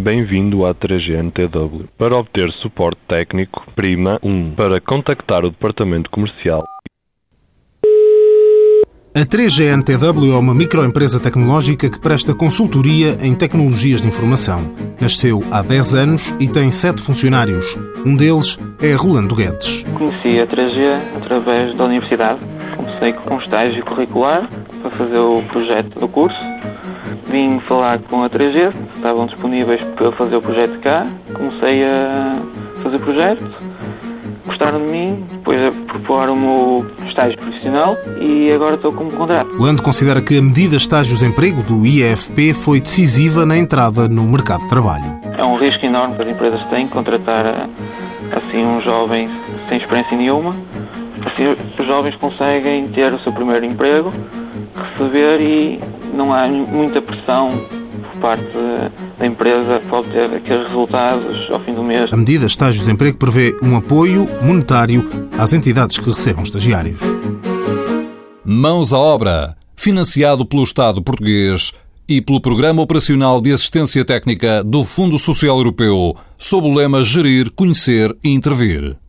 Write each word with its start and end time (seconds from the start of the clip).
Bem-vindo 0.00 0.64
à 0.64 0.74
3GNTW. 0.74 1.86
Para 1.98 2.16
obter 2.16 2.50
suporte 2.52 2.98
técnico, 3.06 3.66
prima 3.76 4.18
1. 4.22 4.54
Para 4.54 4.80
contactar 4.80 5.44
o 5.44 5.50
departamento 5.50 6.08
comercial. 6.08 6.64
A 9.14 9.20
3GNTW 9.20 10.32
é 10.32 10.38
uma 10.38 10.54
microempresa 10.54 11.20
tecnológica 11.20 11.90
que 11.90 12.00
presta 12.00 12.34
consultoria 12.34 13.18
em 13.20 13.34
tecnologias 13.34 14.00
de 14.00 14.08
informação. 14.08 14.72
Nasceu 14.98 15.44
há 15.50 15.60
10 15.60 15.94
anos 15.94 16.34
e 16.40 16.48
tem 16.48 16.72
7 16.72 17.02
funcionários. 17.02 17.76
Um 18.06 18.16
deles 18.16 18.58
é 18.80 18.94
Rolando 18.94 19.34
Guedes. 19.34 19.84
Conheci 19.98 20.40
a 20.40 20.46
3G 20.46 21.18
através 21.18 21.76
da 21.76 21.84
universidade. 21.84 22.40
Comecei 22.74 23.12
com 23.12 23.34
um 23.34 23.38
estágio 23.38 23.84
curricular 23.84 24.48
para 24.80 24.90
fazer 24.92 25.18
o 25.18 25.42
projeto 25.42 26.00
do 26.00 26.08
curso 26.08 26.40
Vim 27.30 27.60
falar 27.60 28.00
com 28.00 28.24
a 28.24 28.28
3G, 28.28 28.74
estavam 29.00 29.26
disponíveis 29.26 29.82
para 29.96 30.12
fazer 30.12 30.36
o 30.36 30.42
projeto 30.42 30.78
cá. 30.80 31.06
Comecei 31.32 31.84
a 31.84 32.36
fazer 32.82 32.96
o 32.96 33.00
projeto, 33.00 33.44
gostaram 34.46 34.78
de 34.78 34.86
mim, 34.86 35.24
depois 35.32 35.74
proporam-me 35.86 36.46
o 36.46 36.86
estágio 37.08 37.38
profissional 37.38 37.96
e 38.20 38.52
agora 38.52 38.76
estou 38.76 38.92
como 38.92 39.10
contrato. 39.10 39.50
Lando 39.58 39.82
considera 39.82 40.20
que 40.20 40.38
a 40.38 40.42
medida 40.42 40.76
estágios 40.76 41.22
emprego 41.22 41.62
do 41.62 41.84
IEFP 41.84 42.54
foi 42.54 42.80
decisiva 42.80 43.44
na 43.44 43.56
entrada 43.56 44.06
no 44.06 44.22
mercado 44.24 44.62
de 44.62 44.68
trabalho. 44.68 45.18
É 45.36 45.44
um 45.44 45.56
risco 45.56 45.84
enorme 45.84 46.14
que 46.16 46.22
as 46.22 46.28
empresas 46.28 46.62
têm 46.68 46.86
contratar 46.86 47.68
assim 48.32 48.64
um 48.64 48.80
jovem 48.82 49.28
sem 49.68 49.78
experiência 49.78 50.16
nenhuma. 50.16 50.54
Assim 51.24 51.56
os 51.78 51.86
jovens 51.86 52.14
conseguem 52.16 52.88
ter 52.88 53.12
o 53.12 53.20
seu 53.20 53.32
primeiro 53.32 53.64
emprego, 53.64 54.12
receber 54.74 55.40
e 55.40 55.80
não 56.14 56.32
há 56.32 56.46
muita 56.46 57.02
pressão 57.02 57.60
por 57.90 58.20
parte 58.20 58.44
da 59.18 59.26
empresa 59.26 59.80
para 59.88 59.98
obter 59.98 60.34
aqueles 60.34 60.66
resultados 60.68 61.50
ao 61.50 61.60
fim 61.60 61.74
do 61.74 61.82
mês. 61.82 62.12
A 62.12 62.16
medida 62.16 62.46
Estágios 62.46 62.84
de 62.84 62.90
Emprego 62.92 63.18
prevê 63.18 63.56
um 63.62 63.76
apoio 63.76 64.28
monetário 64.42 65.08
às 65.38 65.52
entidades 65.52 65.98
que 65.98 66.08
recebam 66.08 66.42
estagiários. 66.42 67.00
Mãos 68.44 68.92
à 68.92 68.98
obra, 68.98 69.56
financiado 69.76 70.44
pelo 70.44 70.62
Estado 70.62 71.02
português 71.02 71.72
e 72.08 72.20
pelo 72.20 72.40
Programa 72.40 72.82
Operacional 72.82 73.40
de 73.40 73.52
Assistência 73.52 74.04
Técnica 74.04 74.64
do 74.64 74.84
Fundo 74.84 75.16
Social 75.16 75.58
Europeu, 75.58 76.16
sob 76.36 76.66
o 76.66 76.74
lema 76.74 77.04
Gerir, 77.04 77.50
Conhecer 77.52 78.16
e 78.24 78.30
Intervir. 78.30 78.96